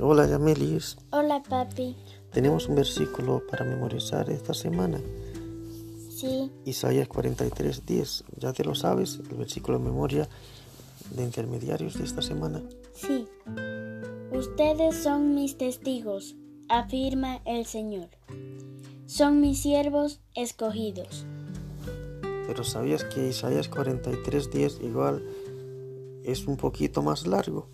Hola 0.00 0.26
Yamelis, 0.26 0.96
Hola, 1.10 1.42
papi. 1.42 1.96
tenemos 2.32 2.68
un 2.68 2.76
versículo 2.76 3.42
para 3.50 3.64
memorizar 3.64 4.30
esta 4.30 4.54
semana. 4.54 5.00
Sí, 6.10 6.50
Isaías 6.64 7.08
43:10, 7.08 8.24
ya 8.38 8.52
te 8.52 8.64
lo 8.64 8.74
sabes, 8.74 9.20
el 9.30 9.36
versículo 9.36 9.78
de 9.78 9.84
memoria 9.84 10.28
de 11.14 11.22
intermediarios 11.24 11.98
de 11.98 12.04
esta 12.04 12.22
semana. 12.22 12.62
sí. 12.94 13.26
Ustedes 14.32 14.96
son 14.96 15.36
mis 15.36 15.56
testigos, 15.58 16.34
afirma 16.68 17.40
el 17.44 17.66
Señor. 17.66 18.08
Son 19.06 19.40
mis 19.40 19.62
siervos 19.62 20.20
escogidos. 20.34 21.24
Pero 22.48 22.64
¿sabías 22.64 23.04
que 23.04 23.28
Isaías 23.28 23.70
43:10 23.70 24.80
igual 24.82 25.22
es 26.24 26.46
un 26.48 26.56
poquito 26.56 27.00
más 27.02 27.28
largo? 27.28 27.68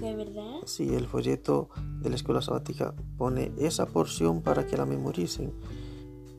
¿De 0.00 0.14
verdad? 0.14 0.60
Sí, 0.66 0.94
el 0.94 1.06
folleto 1.06 1.70
de 2.02 2.10
la 2.10 2.16
escuela 2.16 2.42
sabática 2.42 2.94
pone 3.16 3.50
esa 3.58 3.86
porción 3.86 4.42
para 4.42 4.66
que 4.66 4.76
la 4.76 4.84
memoricen. 4.84 5.52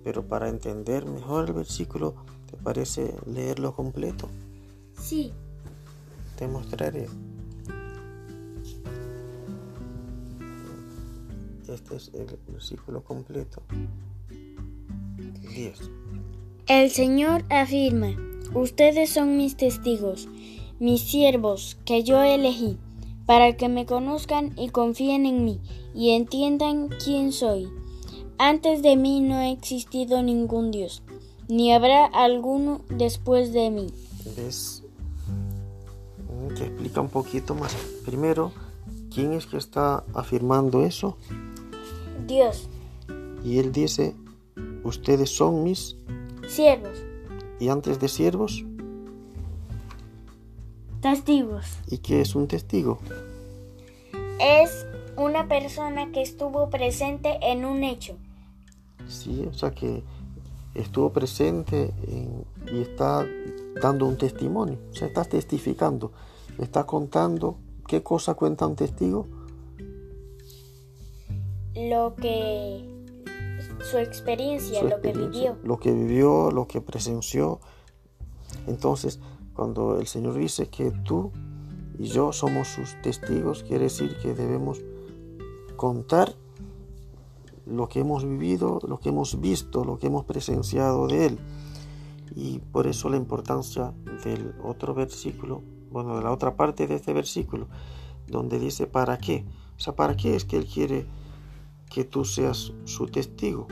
Pero 0.03 0.27
para 0.27 0.47
entender 0.47 1.05
mejor 1.05 1.47
el 1.47 1.53
versículo, 1.53 2.15
¿te 2.49 2.55
parece 2.57 3.15
leerlo 3.25 3.75
completo? 3.75 4.29
Sí. 4.99 5.33
Te 6.37 6.47
mostraré. 6.47 7.07
Este 11.67 11.95
es 11.95 12.11
el 12.13 12.37
versículo 12.47 13.03
completo. 13.03 13.63
10. 15.49 15.79
El 16.67 16.91
Señor 16.91 17.43
afirma, 17.49 18.15
ustedes 18.53 19.09
son 19.09 19.35
mis 19.35 19.57
testigos, 19.57 20.27
mis 20.79 21.01
siervos 21.01 21.77
que 21.85 22.03
yo 22.03 22.21
elegí, 22.21 22.77
para 23.27 23.57
que 23.57 23.69
me 23.69 23.85
conozcan 23.85 24.53
y 24.57 24.69
confíen 24.69 25.27
en 25.27 25.45
mí 25.45 25.59
y 25.93 26.11
entiendan 26.11 26.87
quién 26.87 27.31
soy. 27.31 27.67
Antes 28.39 28.81
de 28.81 28.95
mí 28.95 29.19
no 29.19 29.35
ha 29.35 29.49
existido 29.49 30.23
ningún 30.23 30.71
Dios, 30.71 31.03
ni 31.47 31.73
habrá 31.73 32.05
alguno 32.05 32.81
después 32.89 33.51
de 33.51 33.69
mí. 33.69 33.87
¿Ves? 34.35 34.83
Mm, 35.27 36.55
Que 36.55 36.63
explica 36.63 37.01
un 37.01 37.09
poquito 37.09 37.53
más. 37.53 37.75
Primero, 38.05 38.51
¿quién 39.13 39.33
es 39.33 39.45
que 39.45 39.57
está 39.57 40.03
afirmando 40.13 40.83
eso? 40.85 41.17
Dios, 42.25 42.69
Y 43.43 43.59
él 43.59 43.71
dice, 43.71 44.15
ustedes 44.83 45.29
son 45.29 45.63
mis, 45.63 45.95
siervos, 46.47 46.97
y 47.59 47.69
antes 47.69 47.99
de 47.99 48.07
siervos, 48.09 48.65
testigos. 51.01 51.65
¿y 51.89 51.99
qué 51.99 52.21
es 52.21 52.35
un 52.35 52.47
testigo? 52.47 52.99
Es 54.39 54.85
una 55.15 55.47
persona 55.47 56.11
que 56.11 56.21
estuvo 56.21 56.69
presente 56.69 57.37
en 57.41 57.65
un 57.65 57.83
hecho. 57.83 58.15
Sí, 59.07 59.45
o 59.49 59.53
sea 59.53 59.71
que 59.71 60.03
estuvo 60.75 61.11
presente 61.11 61.93
en- 62.07 62.45
y 62.71 62.81
está 62.81 63.25
dando 63.81 64.05
un 64.05 64.17
testimonio, 64.17 64.77
o 64.91 64.95
sea, 64.95 65.07
está 65.07 65.23
testificando, 65.23 66.11
está 66.59 66.85
contando, 66.85 67.57
¿qué 67.87 68.03
cosa 68.03 68.33
cuenta 68.35 68.67
un 68.67 68.75
testigo? 68.75 69.27
Lo 71.75 72.15
que 72.15 72.83
su 73.89 73.97
experiencia, 73.97 74.79
Su 74.81 74.87
lo 74.87 75.01
que 75.01 75.09
experiencia, 75.09 75.51
vivió. 75.53 75.67
Lo 75.67 75.79
que 75.79 75.91
vivió, 75.91 76.51
lo 76.51 76.67
que 76.67 76.81
presenció. 76.81 77.59
Entonces, 78.67 79.19
cuando 79.57 79.99
el 79.99 80.05
Señor 80.05 80.35
dice 80.35 80.69
que 80.69 80.91
tú 80.91 81.31
y 81.97 82.05
yo 82.05 82.31
somos 82.31 82.67
sus 82.67 83.01
testigos, 83.01 83.63
quiere 83.63 83.85
decir 83.85 84.15
que 84.21 84.35
debemos 84.35 84.79
contar 85.75 86.35
lo 87.65 87.89
que 87.89 88.01
hemos 88.01 88.23
vivido, 88.23 88.79
lo 88.87 88.99
que 88.99 89.09
hemos 89.09 89.41
visto, 89.41 89.83
lo 89.83 89.97
que 89.97 90.07
hemos 90.07 90.25
presenciado 90.25 91.07
de 91.07 91.25
Él. 91.25 91.39
Y 92.35 92.59
por 92.59 92.85
eso 92.85 93.09
la 93.09 93.17
importancia 93.17 93.93
del 94.23 94.53
otro 94.63 94.93
versículo, 94.93 95.63
bueno, 95.89 96.15
de 96.15 96.23
la 96.23 96.31
otra 96.31 96.55
parte 96.55 96.85
de 96.85 96.93
este 96.93 97.11
versículo, 97.11 97.67
donde 98.27 98.59
dice, 98.59 98.85
¿para 98.85 99.17
qué? 99.17 99.43
O 99.75 99.79
sea, 99.79 99.95
¿para 99.95 100.15
qué 100.15 100.35
es 100.35 100.45
que 100.45 100.57
Él 100.57 100.67
quiere 100.67 101.07
que 101.89 102.03
tú 102.03 102.25
seas 102.25 102.73
su 102.85 103.07
testigo? 103.07 103.67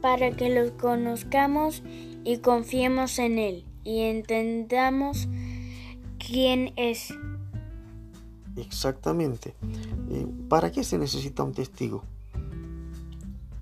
para 0.00 0.32
que 0.32 0.50
los 0.50 0.72
conozcamos 0.72 1.84
y 2.24 2.38
confiemos 2.38 3.20
en 3.20 3.38
Él 3.38 3.71
y 3.84 4.00
entendamos 4.00 5.28
quién 6.18 6.72
es. 6.76 7.12
Exactamente. 8.56 9.54
Eh, 10.10 10.26
¿Para 10.48 10.70
qué 10.70 10.84
se 10.84 10.98
necesita 10.98 11.42
un 11.42 11.52
testigo? 11.52 12.04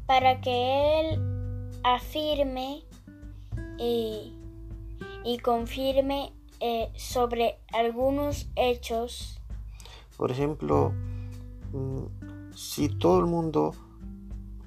Para 0.06 0.40
que 0.40 1.00
Él 1.00 1.80
afirme 1.84 2.82
y, 3.78 4.32
y 5.24 5.38
confirme 5.38 6.32
eh, 6.60 6.90
sobre 6.94 7.58
algunos 7.72 8.48
hechos. 8.56 9.40
Por 10.16 10.30
ejemplo, 10.30 10.92
mm, 11.72 12.54
si 12.54 12.88
todo 12.88 13.20
el 13.20 13.26
mundo 13.26 13.72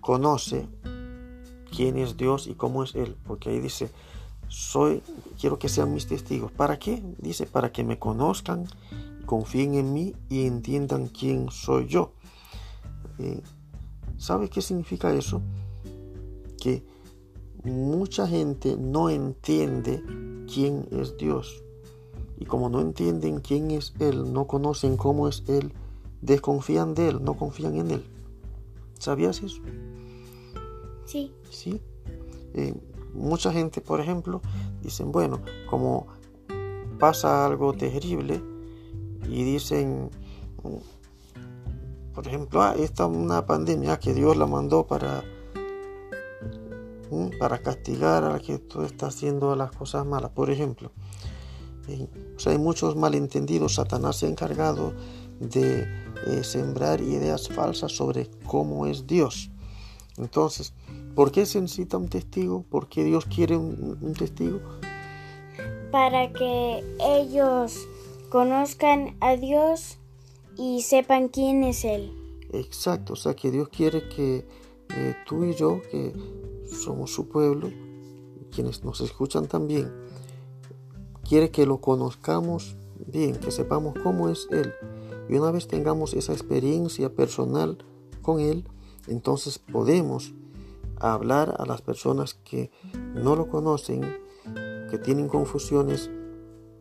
conoce 0.02 0.68
quién 1.76 1.98
es 1.98 2.18
Dios 2.18 2.48
y 2.48 2.56
cómo 2.56 2.84
es 2.84 2.96
Él, 2.96 3.16
porque 3.28 3.52
ahí 3.52 3.60
dice, 3.60 3.92
soy, 4.48 5.02
quiero 5.40 5.60
que 5.60 5.70
sean 5.70 5.94
mis 5.94 6.08
testigos. 6.08 6.52
¿Para 6.52 6.80
qué? 6.80 7.04
Dice, 7.20 7.46
para 7.46 7.72
que 7.72 7.84
me 7.84 8.00
conozcan, 8.00 8.66
confíen 9.26 9.76
en 9.76 9.94
mí 9.94 10.14
y 10.30 10.46
entiendan 10.46 11.08
quién 11.08 11.50
soy 11.50 11.88
yo. 11.88 12.14
Eh, 13.20 13.42
¿Sabe 14.18 14.50
qué 14.50 14.62
significa 14.62 15.14
eso? 15.14 15.42
Que 16.62 16.84
mucha 17.64 18.28
gente 18.28 18.78
no 18.78 19.10
entiende 19.10 20.04
quién 20.52 20.88
es 20.92 21.18
Dios. 21.18 21.64
Y 22.38 22.46
como 22.46 22.70
no 22.70 22.82
entienden 22.82 23.40
quién 23.40 23.72
es 23.72 23.94
Él, 24.00 24.34
no 24.34 24.48
conocen 24.48 24.98
cómo 24.98 25.28
es 25.28 25.44
Él, 25.48 25.72
desconfían 26.22 26.94
de 26.94 27.10
Él, 27.10 27.24
no 27.24 27.36
confían 27.36 27.76
en 27.78 27.92
Él. 27.92 28.06
¿Sabías 29.00 29.42
eso? 29.44 29.62
Sí, 31.06 31.32
Sí. 31.50 31.82
Eh, 32.56 32.74
mucha 33.14 33.52
gente, 33.52 33.82
por 33.82 34.00
ejemplo, 34.00 34.42
dicen, 34.82 35.12
bueno, 35.12 35.42
como 35.70 36.08
pasa 37.00 37.46
algo 37.46 37.74
terrible 37.74 38.42
y 39.30 39.44
dicen, 39.44 40.10
por 42.14 42.28
ejemplo, 42.28 42.62
ah, 42.62 42.76
esta 42.78 43.04
es 43.06 43.10
una 43.10 43.46
pandemia 43.46 44.00
que 44.00 44.14
Dios 44.14 44.38
la 44.38 44.46
mandó 44.46 44.86
para, 44.86 45.24
para 47.40 47.60
castigar 47.60 48.24
a 48.24 48.34
la 48.34 48.40
que 48.40 48.60
tú 48.60 48.84
estás 48.84 49.16
haciendo 49.16 49.56
las 49.56 49.72
cosas 49.72 50.06
malas, 50.06 50.32
por 50.32 50.50
ejemplo. 50.50 50.92
Eh, 51.88 52.08
o 52.36 52.40
sea, 52.40 52.54
hay 52.54 52.60
muchos 52.60 52.96
malentendidos. 52.96 53.76
Satanás 53.76 54.18
se 54.18 54.28
ha 54.28 54.30
encargado 54.30 54.94
de 55.40 55.88
eh, 56.28 56.44
sembrar 56.44 57.02
ideas 57.02 57.50
falsas 57.50 57.92
sobre 57.92 58.30
cómo 58.46 58.86
es 58.86 59.08
Dios. 59.08 59.52
Entonces, 60.18 60.74
¿por 61.16 61.32
qué 61.32 61.46
se 61.46 61.60
necesita 61.62 61.98
un 61.98 62.10
testigo? 62.10 62.64
¿Por 62.70 62.88
qué 62.88 63.04
Dios 63.04 63.26
quiere 63.26 63.58
un, 63.58 63.98
un 64.02 64.14
testigo? 64.14 64.60
para 65.94 66.34
que 66.34 66.84
ellos 67.00 67.88
conozcan 68.30 69.16
a 69.22 69.36
Dios 69.36 70.00
y 70.58 70.82
sepan 70.82 71.28
quién 71.28 71.64
es 71.64 71.86
Él. 71.86 72.12
Exacto, 72.52 73.14
o 73.14 73.16
sea 73.16 73.36
que 73.36 73.52
Dios 73.52 73.70
quiere 73.70 74.10
que 74.10 74.48
eh, 74.98 75.16
tú 75.28 75.44
y 75.44 75.54
yo, 75.54 75.84
que 75.92 76.12
somos 76.66 77.14
su 77.14 77.30
pueblo, 77.30 77.70
quienes 78.50 78.84
nos 78.84 79.02
escuchan 79.02 79.48
también, 79.48 79.94
quiere 81.30 81.52
que 81.52 81.68
lo 81.68 81.80
conozcamos 81.80 82.76
bien, 83.06 83.36
que 83.36 83.52
sepamos 83.52 83.94
cómo 84.02 84.30
es 84.30 84.48
Él. 84.50 84.74
Y 85.30 85.36
una 85.36 85.52
vez 85.52 85.68
tengamos 85.68 86.16
esa 86.16 86.34
experiencia 86.34 87.14
personal 87.14 87.86
con 88.24 88.40
Él, 88.40 88.68
entonces 89.08 89.60
podemos 89.60 90.34
hablar 91.00 91.56
a 91.60 91.66
las 91.66 91.82
personas 91.82 92.34
que 92.34 92.72
no 93.14 93.36
lo 93.36 93.50
conocen, 93.50 94.02
que 94.90 94.98
tienen 94.98 95.28
confusiones, 95.28 96.10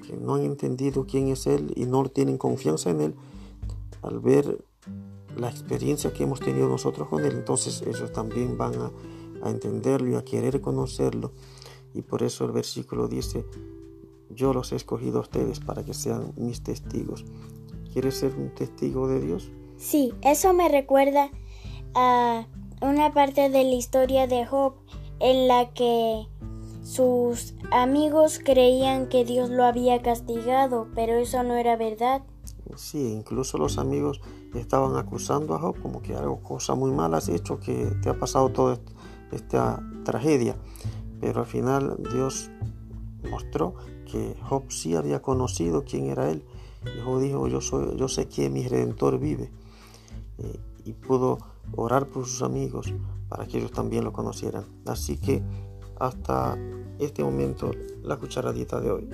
que 0.06 0.16
no 0.16 0.34
han 0.34 0.42
entendido 0.42 1.06
quién 1.06 1.28
es 1.28 1.46
Él 1.46 1.72
y 1.76 1.86
no 1.86 2.04
tienen 2.08 2.38
confianza 2.38 2.90
en 2.90 3.00
Él, 3.00 3.14
al 4.02 4.20
ver 4.20 4.64
la 5.36 5.48
experiencia 5.48 6.12
que 6.12 6.24
hemos 6.24 6.40
tenido 6.40 6.68
nosotros 6.68 7.08
con 7.08 7.24
Él, 7.24 7.32
entonces 7.32 7.82
ellos 7.82 8.12
también 8.12 8.58
van 8.58 8.74
a, 8.74 8.92
a 9.42 9.50
entenderlo 9.50 10.10
y 10.10 10.14
a 10.14 10.24
querer 10.24 10.60
conocerlo. 10.60 11.32
Y 11.94 12.02
por 12.02 12.22
eso 12.22 12.44
el 12.44 12.52
versículo 12.52 13.08
dice, 13.08 13.44
yo 14.30 14.52
los 14.52 14.72
he 14.72 14.76
escogido 14.76 15.18
a 15.18 15.22
ustedes 15.22 15.60
para 15.60 15.84
que 15.84 15.94
sean 15.94 16.32
mis 16.36 16.62
testigos. 16.62 17.24
¿Quieres 17.92 18.14
ser 18.16 18.34
un 18.34 18.54
testigo 18.54 19.08
de 19.08 19.20
Dios? 19.20 19.50
Sí, 19.76 20.14
eso 20.22 20.54
me 20.54 20.68
recuerda 20.68 21.30
a 21.94 22.46
una 22.80 23.12
parte 23.12 23.48
de 23.48 23.64
la 23.64 23.74
historia 23.74 24.26
de 24.26 24.44
Job 24.46 24.74
en 25.20 25.48
la 25.48 25.72
que 25.72 26.26
sus 26.82 27.54
amigos 27.70 28.40
creían 28.44 29.08
que 29.08 29.24
Dios 29.24 29.50
lo 29.50 29.64
había 29.64 30.02
castigado, 30.02 30.88
pero 30.94 31.14
eso 31.14 31.42
no 31.42 31.54
era 31.54 31.76
verdad. 31.76 32.22
Sí, 32.76 33.12
incluso 33.12 33.58
los 33.58 33.78
amigos 33.78 34.20
estaban 34.54 34.96
acusando 34.96 35.54
a 35.54 35.58
Job 35.58 35.80
como 35.80 36.02
que 36.02 36.14
algo, 36.14 36.42
cosa 36.42 36.74
muy 36.74 36.90
mala 36.90 37.18
has 37.18 37.28
hecho, 37.28 37.60
que 37.60 37.86
te 38.02 38.08
ha 38.08 38.18
pasado 38.18 38.50
toda 38.50 38.78
esta 39.30 39.80
tragedia. 40.04 40.56
Pero 41.20 41.40
al 41.40 41.46
final 41.46 41.96
Dios 42.12 42.50
mostró 43.30 43.74
que 44.10 44.36
Job 44.42 44.64
sí 44.70 44.96
había 44.96 45.22
conocido 45.22 45.84
quién 45.84 46.06
era 46.06 46.30
él. 46.30 46.44
Y 46.96 47.00
Job 47.00 47.20
dijo, 47.20 47.46
yo, 47.46 47.60
soy, 47.60 47.96
yo 47.96 48.08
sé 48.08 48.26
que 48.26 48.50
mi 48.50 48.66
redentor 48.66 49.18
vive. 49.18 49.50
Eh, 50.38 50.58
y 50.84 50.92
pudo 50.94 51.38
orar 51.76 52.06
por 52.06 52.26
sus 52.26 52.42
amigos 52.42 52.92
para 53.28 53.46
que 53.46 53.58
ellos 53.58 53.72
también 53.72 54.04
lo 54.04 54.12
conocieran. 54.12 54.64
Así 54.86 55.18
que 55.18 55.42
hasta 55.98 56.58
este 56.98 57.22
momento 57.24 57.70
la 58.02 58.16
cucharadita 58.16 58.80
de 58.80 58.90
hoy. 58.90 59.08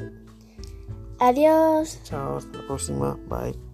Adiós. 1.20 2.00
Chao, 2.04 2.36
hasta 2.36 2.58
la 2.58 2.66
próxima. 2.66 3.18
Bye. 3.28 3.67